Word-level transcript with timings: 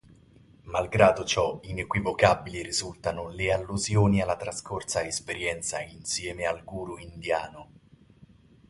Malgrado 0.65 1.23
ciò, 1.23 1.59
inequivocabili 1.61 2.63
risultano 2.63 3.27
le 3.29 3.53
allusioni 3.53 4.19
alla 4.19 4.35
trascorsa 4.35 5.05
esperienza 5.05 5.79
insieme 5.83 6.45
al 6.47 6.63
guru 6.63 6.97
indiano. 6.97 7.69